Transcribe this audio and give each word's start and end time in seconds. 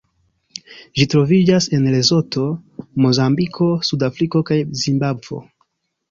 Ĝi 0.99 1.05
troviĝas 1.13 1.67
en 1.79 1.83
Lesoto, 1.95 2.45
Mozambiko, 3.05 3.67
Sudafriko 3.89 4.41
kaj 4.51 4.57
Zimbabvo. 4.85 5.39